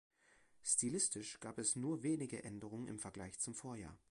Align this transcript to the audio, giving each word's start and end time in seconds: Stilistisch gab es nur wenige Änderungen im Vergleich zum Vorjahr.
Stilistisch 0.65 1.39
gab 1.41 1.59
es 1.59 1.75
nur 1.75 2.01
wenige 2.01 2.43
Änderungen 2.43 2.87
im 2.87 2.97
Vergleich 2.97 3.37
zum 3.39 3.53
Vorjahr. 3.53 3.95